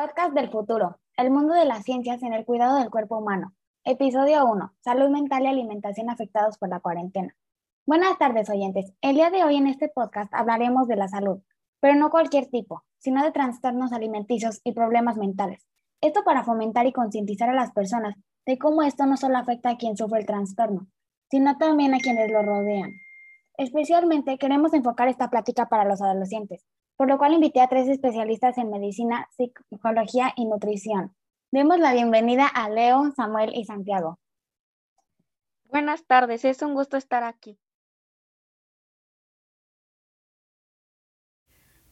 [0.00, 3.52] Podcast del futuro, el mundo de las ciencias en el cuidado del cuerpo humano.
[3.84, 7.36] Episodio 1, salud mental y alimentación afectados por la cuarentena.
[7.84, 11.42] Buenas tardes oyentes, el día de hoy en este podcast hablaremos de la salud,
[11.80, 15.66] pero no cualquier tipo, sino de trastornos alimenticios y problemas mentales.
[16.00, 18.14] Esto para fomentar y concientizar a las personas
[18.46, 20.86] de cómo esto no solo afecta a quien sufre el trastorno,
[21.30, 22.90] sino también a quienes lo rodean.
[23.58, 26.64] Especialmente queremos enfocar esta plática para los adolescentes,
[27.00, 31.16] por lo cual invité a tres especialistas en medicina, psicología y nutrición.
[31.50, 34.20] Demos la bienvenida a Leo, Samuel y Santiago.
[35.64, 37.58] Buenas tardes, es un gusto estar aquí.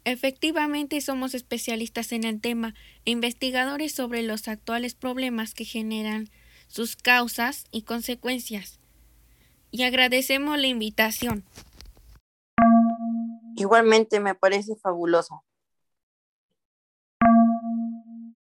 [0.05, 2.74] Efectivamente, somos especialistas en el tema
[3.06, 6.28] e investigadores sobre los actuales problemas que generan
[6.66, 8.78] sus causas y consecuencias.
[9.70, 11.46] Y agradecemos la invitación.
[13.59, 15.42] Igualmente me parece fabuloso.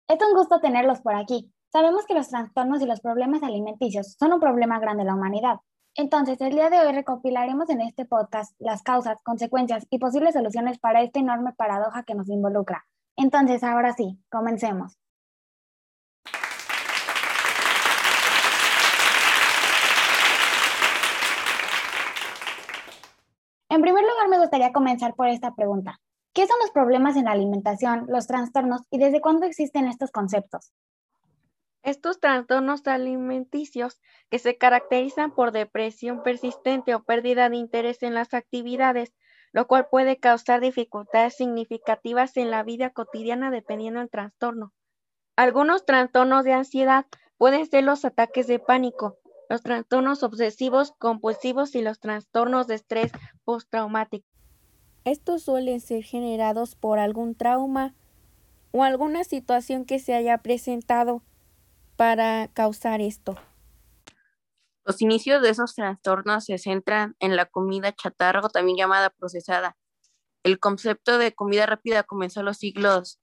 [0.09, 1.51] Es un gusto tenerlos por aquí.
[1.73, 5.57] Sabemos que los trastornos y los problemas alimenticios son un problema grande en la humanidad.
[5.95, 10.79] Entonces, el día de hoy recopilaremos en este podcast las causas, consecuencias y posibles soluciones
[10.79, 12.85] para esta enorme paradoja que nos involucra.
[13.17, 15.00] Entonces, ahora sí, comencemos.
[23.71, 26.01] En primer lugar, me gustaría comenzar por esta pregunta.
[26.35, 30.73] ¿Qué son los problemas en la alimentación, los trastornos y desde cuándo existen estos conceptos?
[31.85, 38.35] Estos trastornos alimenticios que se caracterizan por depresión persistente o pérdida de interés en las
[38.35, 39.15] actividades,
[39.53, 44.73] lo cual puede causar dificultades significativas en la vida cotidiana dependiendo del trastorno.
[45.37, 47.07] Algunos trastornos de ansiedad
[47.39, 49.20] pueden ser los ataques de pánico,
[49.51, 53.11] los trastornos obsesivos compulsivos y los trastornos de estrés
[53.45, 54.25] postraumático.
[55.05, 57.93] Estos suelen ser generados por algún trauma
[58.71, 61.25] o alguna situación que se haya presentado
[61.97, 63.35] para causar esto.
[64.85, 69.77] Los inicios de esos trastornos se centran en la comida chatarra, también llamada procesada.
[70.45, 73.19] El concepto de comida rápida comenzó en los siglos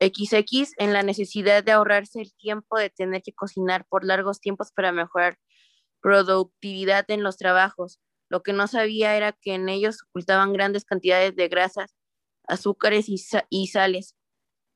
[0.00, 4.72] XX en la necesidad de ahorrarse el tiempo de tener que cocinar por largos tiempos
[4.72, 5.38] para mejorar
[6.00, 8.00] productividad en los trabajos.
[8.28, 11.94] Lo que no sabía era que en ellos ocultaban grandes cantidades de grasas,
[12.46, 14.14] azúcares y, sales.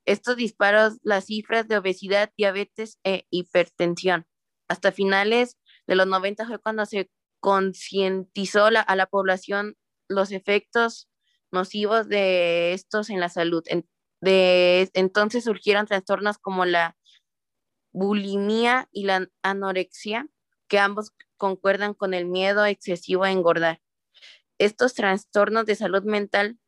[0.07, 4.27] Estos disparos las cifras de obesidad, diabetes e hipertensión.
[4.69, 5.57] Hasta finales
[5.87, 7.11] de los 90 fue cuando se
[7.41, 9.77] concientizó a la población
[10.09, 11.09] los efectos
[11.53, 13.63] nocivos de estos en la salud.
[14.21, 16.97] De entonces surgieron trastornos como la
[17.93, 20.29] bulimia y la anorexia,
[20.69, 23.81] que ambos concuerdan con el miedo excesivo a engordar.
[24.59, 26.59] Estos trastornos de salud mental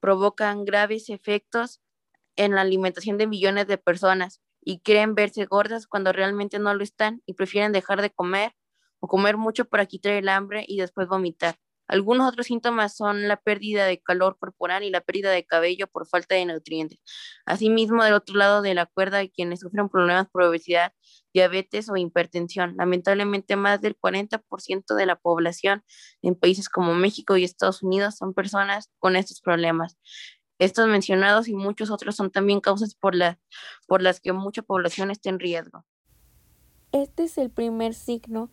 [0.00, 1.80] provocan graves efectos
[2.36, 6.84] en la alimentación de millones de personas y creen verse gordas cuando realmente no lo
[6.84, 8.54] están y prefieren dejar de comer
[9.00, 11.56] o comer mucho para quitar el hambre y después vomitar.
[11.92, 16.08] Algunos otros síntomas son la pérdida de calor corporal y la pérdida de cabello por
[16.08, 16.98] falta de nutrientes.
[17.44, 20.94] Asimismo, del otro lado de la cuerda hay quienes sufren problemas por obesidad,
[21.34, 22.76] diabetes o hipertensión.
[22.78, 25.84] Lamentablemente, más del 40% de la población
[26.22, 29.98] en países como México y Estados Unidos son personas con estos problemas.
[30.58, 33.14] Estos mencionados y muchos otros son también causas por,
[33.86, 35.84] por las que mucha población está en riesgo.
[36.92, 38.48] Este es el primer signo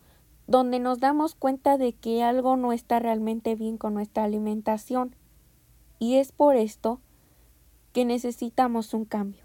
[0.50, 5.14] donde nos damos cuenta de que algo no está realmente bien con nuestra alimentación
[6.00, 7.00] y es por esto
[7.92, 9.44] que necesitamos un cambio.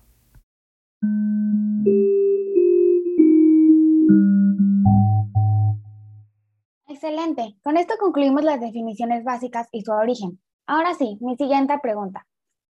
[6.87, 7.55] Excelente.
[7.61, 10.41] Con esto concluimos las definiciones básicas y su origen.
[10.65, 12.25] Ahora sí, mi siguiente pregunta.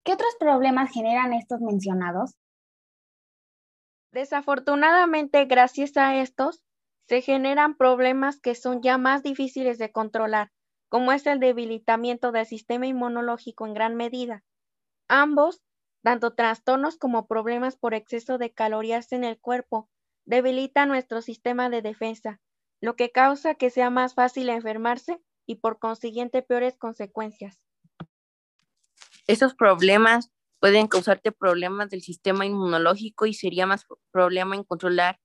[0.05, 2.37] ¿Qué otros problemas generan estos mencionados?
[4.13, 6.63] Desafortunadamente, gracias a estos,
[7.07, 10.51] se generan problemas que son ya más difíciles de controlar,
[10.89, 14.43] como es el debilitamiento del sistema inmunológico en gran medida.
[15.07, 15.61] Ambos,
[16.03, 19.89] tanto trastornos como problemas por exceso de calorías en el cuerpo,
[20.25, 22.39] debilitan nuestro sistema de defensa,
[22.81, 27.59] lo que causa que sea más fácil enfermarse y por consiguiente peores consecuencias.
[29.27, 35.19] Esos problemas pueden causarte problemas del sistema inmunológico y sería más problema en controlar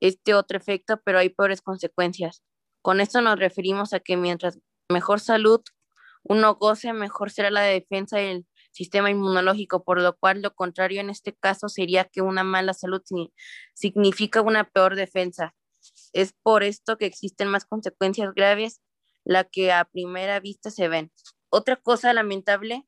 [0.00, 2.42] este otro efecto, pero hay peores consecuencias.
[2.82, 4.58] Con esto nos referimos a que mientras
[4.88, 5.60] mejor salud
[6.22, 11.08] uno goce, mejor será la defensa del sistema inmunológico, por lo cual lo contrario en
[11.08, 13.02] este caso sería que una mala salud
[13.74, 15.54] significa una peor defensa.
[16.12, 18.80] Es por esto que existen más consecuencias graves,
[19.24, 21.12] la que a primera vista se ven.
[21.48, 22.86] Otra cosa lamentable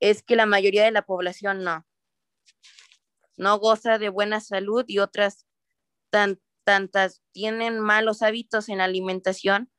[0.00, 1.86] es que la mayoría de la población no.
[3.36, 5.46] no goza de buena salud y otras
[6.64, 9.70] tantas tienen malos hábitos en alimentación,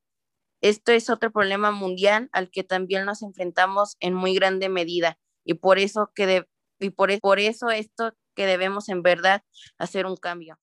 [0.62, 5.56] esto es otro problema mundial al que también nos enfrentamos en muy grande medida y
[5.56, 6.46] por eso que
[6.80, 9.44] y por, e, por eso esto que debemos en verdad
[9.78, 10.58] hacer un cambio.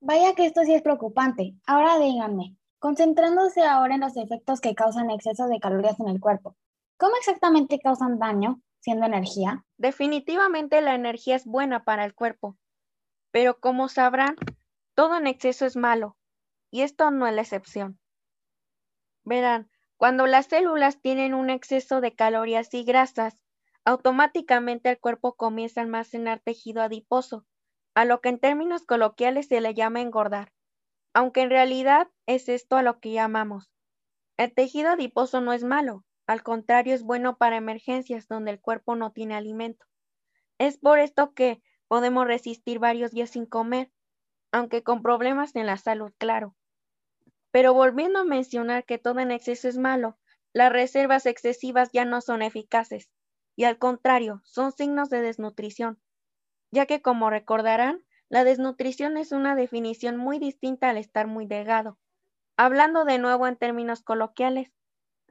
[0.00, 1.54] Vaya que esto sí es preocupante.
[1.66, 6.56] Ahora díganme, concentrándose ahora en los efectos que causan exceso de calorías en el cuerpo,
[6.96, 9.64] ¿cómo exactamente causan daño siendo energía?
[9.78, 12.58] Definitivamente la energía es buena para el cuerpo,
[13.30, 14.36] pero como sabrán,
[14.94, 16.16] todo en exceso es malo,
[16.70, 17.98] y esto no es la excepción.
[19.24, 23.38] Verán, cuando las células tienen un exceso de calorías y grasas,
[23.84, 27.46] automáticamente el cuerpo comienza a almacenar tejido adiposo,
[27.94, 30.52] a lo que en términos coloquiales se le llama engordar,
[31.12, 33.70] aunque en realidad es esto a lo que llamamos.
[34.36, 38.94] El tejido adiposo no es malo, al contrario es bueno para emergencias donde el cuerpo
[38.94, 39.84] no tiene alimento.
[40.58, 43.90] Es por esto que podemos resistir varios días sin comer,
[44.52, 46.54] aunque con problemas en la salud, claro.
[47.50, 50.20] Pero volviendo a mencionar que todo en exceso es malo,
[50.52, 53.10] las reservas excesivas ya no son eficaces,
[53.56, 56.00] y al contrario, son signos de desnutrición,
[56.70, 61.98] ya que como recordarán, la desnutrición es una definición muy distinta al estar muy delgado.
[62.56, 64.70] Hablando de nuevo en términos coloquiales,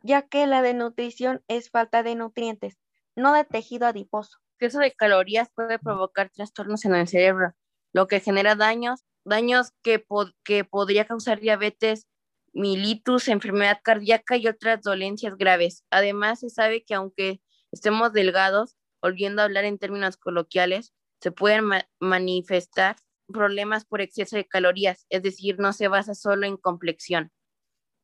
[0.03, 2.77] ya que la desnutrición es falta de nutrientes,
[3.15, 4.37] no de tejido adiposo.
[4.59, 7.53] Exceso de calorías puede provocar trastornos en el cerebro,
[7.93, 10.05] lo que genera daños daños que,
[10.43, 12.07] que podría causar diabetes,
[12.53, 15.85] militus, enfermedad cardíaca y otras dolencias graves.
[15.89, 17.41] Además, se sabe que aunque
[17.71, 21.65] estemos delgados, volviendo a hablar en términos coloquiales, se pueden
[21.99, 22.97] manifestar
[23.27, 27.31] problemas por exceso de calorías, es decir, no se basa solo en complexión.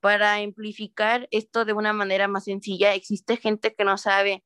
[0.06, 4.44] Para amplificar esto de una manera más sencilla, existe gente que no sabe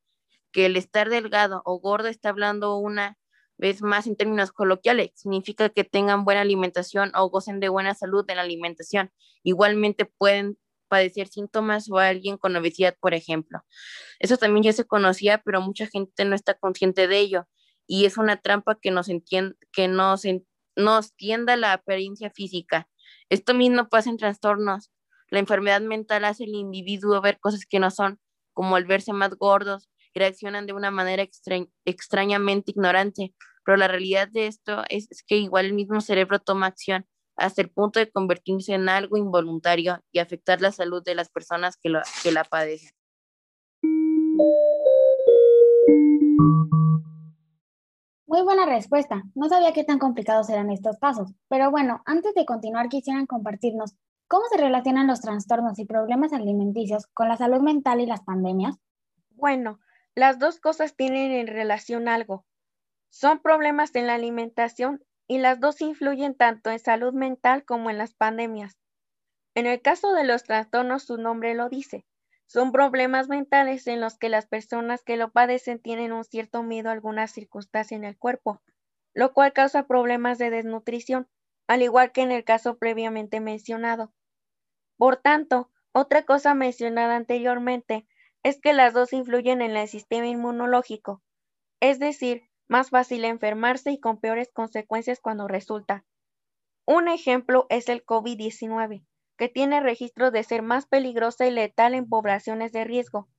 [0.54, 3.18] que el estar delgado o gordo está hablando una
[3.58, 8.24] es más en términos coloquiales, significa que tengan buena alimentación o gocen de buena salud
[8.30, 9.12] en la alimentación.
[9.44, 10.58] Igualmente pueden
[10.88, 13.60] padecer síntomas o alguien con obesidad, por ejemplo.
[14.20, 17.50] Eso también ya se conocía, pero mucha gente no está consciente de ello
[17.86, 20.24] y es una trampa que nos entiende, que nos,
[20.78, 22.88] nos tienda la apariencia física.
[23.28, 24.90] Esto mismo pasa en trastornos.
[25.32, 28.20] La enfermedad mental hace al individuo ver cosas que no son,
[28.54, 31.24] como el verse más gordos, reaccionan de una manera
[31.86, 33.34] extrañamente ignorante,
[33.64, 37.06] pero la realidad de esto es, que igual el mismo cerebro toma acción
[37.36, 41.78] hasta el punto de convertirse en algo involuntario y afectar la salud de las personas
[41.78, 41.94] que,
[42.24, 42.90] que la padecen.
[48.26, 49.24] Muy buena respuesta.
[49.36, 51.32] No sabía qué tan complicados eran estos casos.
[51.48, 53.96] Pero bueno, antes de continuar, quisieran compartirnos
[54.30, 58.78] cómo se relacionan los trastornos y problemas alimenticios con la salud mental y las pandemias.
[59.32, 59.80] Bueno,
[60.14, 62.46] las dos cosas tienen en relación algo.
[63.10, 67.98] Son problemas en la alimentación y las dos influyen tanto en salud mental como en
[67.98, 68.78] las pandemias.
[69.56, 72.06] En el caso de los trastornos, su nombre lo dice.
[72.46, 76.90] Son problemas mentales en los que las personas que lo padecen tienen un cierto miedo
[76.90, 78.62] a alguna circunstancia en el cuerpo,
[79.16, 81.28] lo cual causa problemas de desnutrición,
[81.68, 84.14] al igual que en el caso previamente mencionado.
[85.00, 88.06] Por tanto, otra cosa mencionada anteriormente
[88.44, 91.24] es que las dos influyen en el sistema inmunológico,
[91.80, 96.04] es decir, más fácil enfermarse y con peores consecuencias cuando resulta.
[96.86, 99.06] Un ejemplo es el COVID-19,
[99.38, 103.30] que tiene registro de ser más peligrosa y letal en poblaciones de riesgo.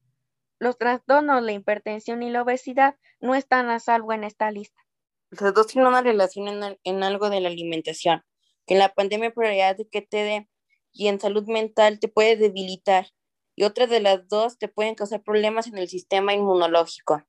[0.58, 4.80] Los trastornos, la hipertensión y la obesidad no están a salvo en esta lista.
[5.28, 8.24] Las dos tienen una relación en, algo de la alimentación,
[8.66, 10.48] que en la pandemia probabilidad de que te dé
[10.92, 13.08] y en salud mental te puede debilitar
[13.60, 17.22] y otra de las dos te pueden causar problemas en el sistema inmunológico.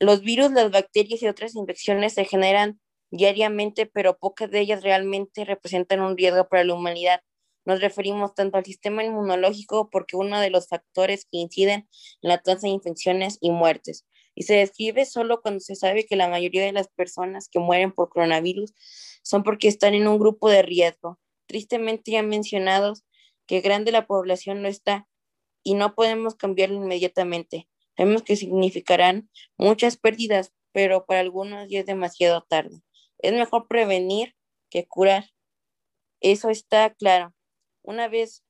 [0.00, 5.44] Los virus, las bacterias y otras infecciones se generan diariamente, pero pocas de ellas realmente
[5.44, 7.20] representan un riesgo para la humanidad.
[7.66, 11.88] Nos referimos tanto al sistema inmunológico porque uno de los factores que inciden
[12.22, 14.06] en la tasa de infecciones y muertes.
[14.34, 17.92] Y se describe solo cuando se sabe que la mayoría de las personas que mueren
[17.92, 18.72] por coronavirus
[19.22, 21.18] son porque están en un grupo de riesgo.
[21.54, 23.04] Tristemente ya mencionados,
[23.46, 25.06] que grande la población no está
[25.62, 27.68] y no podemos cambiarlo inmediatamente.
[27.96, 32.82] Sabemos que significarán muchas pérdidas, pero para algunos ya es demasiado tarde.
[33.18, 34.34] Es mejor prevenir
[34.68, 35.26] que curar.
[36.20, 37.36] Eso está claro.
[37.82, 38.42] Una vez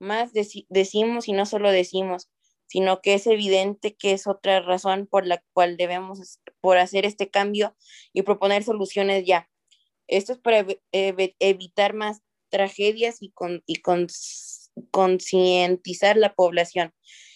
[0.00, 2.28] más decimos y no solo decimos,
[2.66, 7.30] sino que es evidente que es otra razón por la cual debemos por hacer este
[7.30, 7.76] cambio
[8.12, 9.48] y proponer soluciones ya.
[10.08, 14.06] Esto es para evitar más tragedias y, con, y con,
[14.90, 16.92] concientizar la población.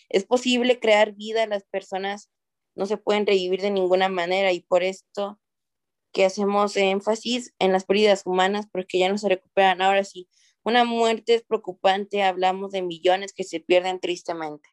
[0.08, 2.30] es posible crear vida, las personas
[2.74, 5.38] no se pueden revivir de ninguna manera y por esto
[6.12, 9.80] que hacemos énfasis en las pérdidas humanas porque ya no se recuperan.
[9.80, 10.28] Ahora sí,
[10.62, 14.68] una muerte es preocupante, hablamos de millones que se pierden tristemente.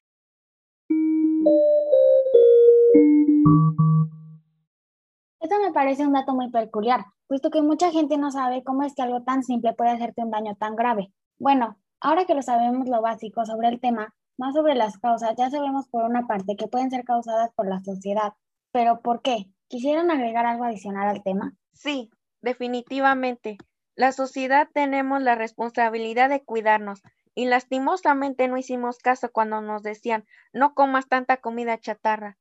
[5.39, 8.93] Esto me parece un dato muy peculiar, puesto que mucha gente no sabe cómo es
[8.93, 11.13] que algo tan simple puede hacerte un daño tan grave.
[11.37, 15.49] Bueno, ahora que lo sabemos lo básico sobre el tema, más sobre las causas, ya
[15.49, 18.33] sabemos por una parte que pueden ser causadas por la sociedad,
[18.71, 19.45] pero ¿por qué?
[19.69, 21.53] ¿Quisieran agregar algo adicional al tema?
[21.71, 22.09] Sí,
[22.41, 23.57] definitivamente.
[23.95, 27.01] La sociedad tenemos la responsabilidad de cuidarnos
[27.33, 32.37] y lastimosamente no hicimos caso cuando nos decían no comas tanta comida chatarra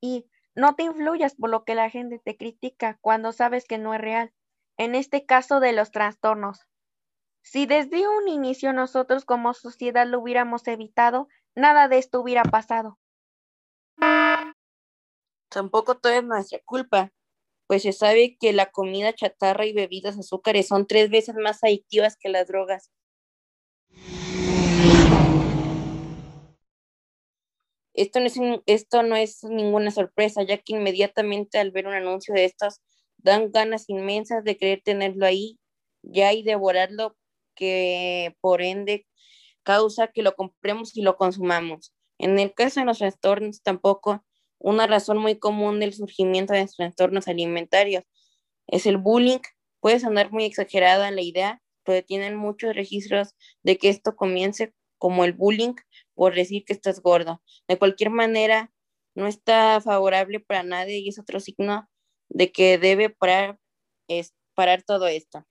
[0.00, 3.94] y no te influyas por lo que la gente te critica cuando sabes que no
[3.94, 4.32] es real.
[4.76, 6.66] En este caso de los trastornos.
[7.42, 12.98] Si desde un inicio nosotros como sociedad lo hubiéramos evitado, nada de esto hubiera pasado.
[15.50, 17.12] Tampoco todo es nuestra culpa,
[17.66, 22.16] pues se sabe que la comida chatarra y bebidas azúcares son tres veces más adictivas
[22.16, 22.90] que las drogas.
[27.94, 32.34] Esto no, es, esto no es ninguna sorpresa, ya que inmediatamente al ver un anuncio
[32.34, 32.80] de estos
[33.18, 35.58] dan ganas inmensas de querer tenerlo ahí
[36.02, 37.16] ya y devorarlo
[37.54, 39.06] que por ende
[39.62, 41.94] causa que lo compremos y lo consumamos.
[42.18, 44.24] En el caso de los trastornos, tampoco
[44.58, 48.04] una razón muy común del surgimiento de trastornos alimentarios
[48.66, 49.40] es el bullying.
[49.80, 55.24] Puede sonar muy exagerada la idea, pero tienen muchos registros de que esto comience como
[55.24, 55.74] el bullying
[56.14, 57.42] por decir que estás gordo.
[57.68, 58.72] De cualquier manera,
[59.14, 61.88] no está favorable para nadie y es otro signo
[62.28, 63.58] de que debe parar,
[64.08, 65.46] es, parar todo esto.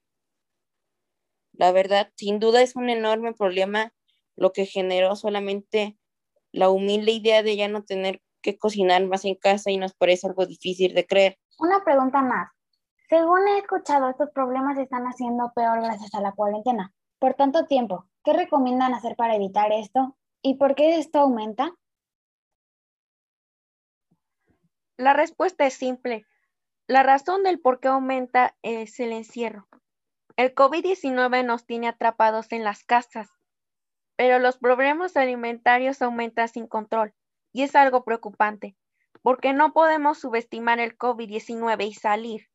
[1.52, 3.94] La verdad, sin duda es un enorme problema
[4.36, 5.96] lo que generó solamente
[6.52, 10.26] la humilde idea de ya no tener que cocinar más en casa y nos parece
[10.26, 11.38] algo difícil de creer.
[11.58, 12.50] Una pregunta más.
[13.08, 16.92] Según he escuchado, estos problemas se están haciendo peor gracias a la cuarentena.
[17.18, 20.16] Por tanto tiempo, ¿qué recomiendan hacer para evitar esto?
[20.46, 21.74] ¿Y por qué esto aumenta?
[24.98, 26.26] La respuesta es simple.
[26.86, 29.66] La razón del por qué aumenta es el encierro.
[30.36, 33.30] El COVID-19 nos tiene atrapados en las casas,
[34.16, 37.14] pero los problemas alimentarios aumentan sin control
[37.54, 38.76] y es algo preocupante,
[39.22, 42.50] porque no podemos subestimar el COVID-19 y salir.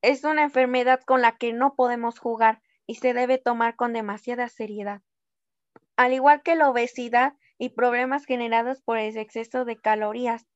[0.00, 4.48] Es una enfermedad con la que no podemos jugar y se debe tomar con demasiada
[4.48, 5.02] seriedad.
[5.96, 10.46] Al igual que la obesidad y problemas generados por el exceso de calorías,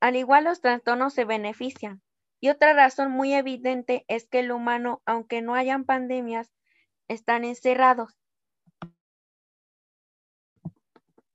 [0.00, 2.02] al igual los trastornos se benefician,
[2.40, 6.52] y otra razón muy evidente es que el humano, aunque no hayan pandemias,
[7.08, 8.18] están encerrados.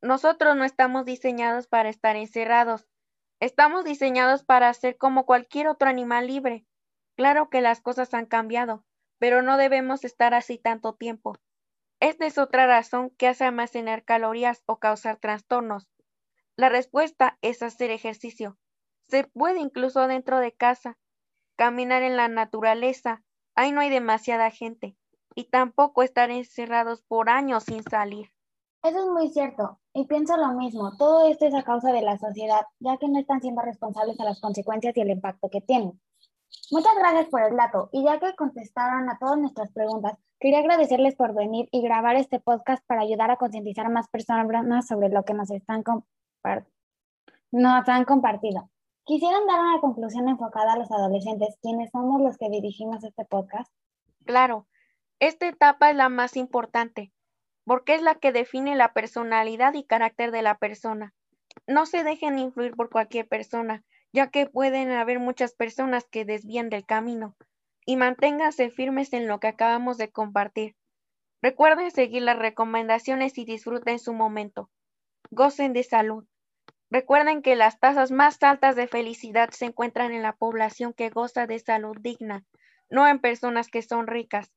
[0.02, 2.88] Nosotros no estamos diseñados para estar encerrados.
[3.40, 6.66] Estamos diseñados para ser como cualquier otro animal libre.
[7.16, 8.86] Claro que las cosas han cambiado,
[9.18, 11.38] pero no debemos estar así tanto tiempo.
[12.00, 15.88] Esta es otra razón que hace almacenar calorías o causar trastornos.
[16.56, 18.58] La respuesta es hacer ejercicio.
[19.08, 20.98] Se puede incluso dentro de casa,
[21.56, 23.24] caminar en la naturaleza.
[23.56, 24.96] Ahí no hay demasiada gente.
[25.34, 28.32] Y tampoco estar encerrados por años sin salir.
[28.84, 29.80] Eso es muy cierto.
[29.94, 30.96] Y pienso lo mismo.
[30.98, 34.26] Todo esto es a causa de la sociedad, ya que no están siendo responsables a
[34.26, 36.00] las consecuencias y el impacto que tienen.
[36.72, 37.90] Muchas gracias por el dato.
[37.92, 42.40] Y ya que contestaron a todas nuestras preguntas, quería agradecerles por venir y grabar este
[42.40, 45.84] podcast para ayudar a concientizar a más personas sobre lo que nos están
[47.52, 48.70] nos han compartido.
[49.06, 53.72] ¿Quisieran dar una conclusión enfocada a los adolescentes, quienes somos los que dirigimos este podcast?
[54.26, 54.68] Claro,
[55.20, 57.14] esta etapa es la más importante,
[57.64, 61.14] porque es la que define la personalidad y carácter de la persona.
[61.68, 66.70] No se dejen influir por cualquier persona, ya que pueden haber muchas personas que desvían
[66.70, 67.36] del camino,
[67.88, 70.76] y manténganse firmes en lo que acabamos de compartir.
[71.42, 74.70] Recuerden seguir las recomendaciones y disfruten su momento.
[75.32, 76.26] Gocen de salud.
[76.90, 81.48] Recuerden que las tasas más altas de felicidad se encuentran en la población que goza
[81.48, 82.46] de salud digna,
[82.90, 84.52] no en personas que son ricas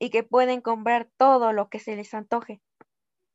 [0.00, 2.60] y que pueden comprar todo lo que se les antoje.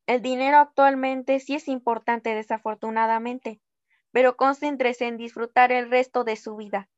[0.06, 3.62] El dinero actualmente sí es importante desafortunadamente,
[4.10, 6.90] pero concéntrese en disfrutar el resto de su vida.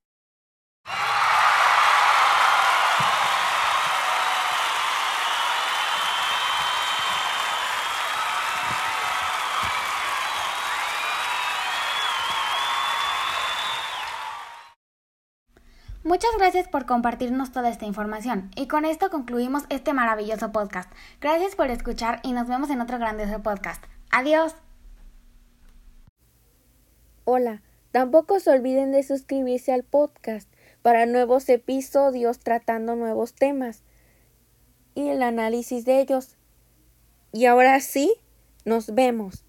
[16.25, 20.91] Muchas gracias por compartirnos toda esta información y con esto concluimos este maravilloso podcast.
[21.21, 23.85] Gracias por escuchar y nos vemos en otro grandioso podcast.
[24.11, 24.55] Adiós.
[27.25, 27.61] Hola,
[27.93, 30.51] tampoco se olviden de suscribirse al podcast
[30.81, 33.83] para nuevos episodios tratando nuevos temas
[34.95, 36.39] y el análisis de ellos.
[37.35, 38.15] Y ahora sí,
[38.65, 39.44] nos vemos.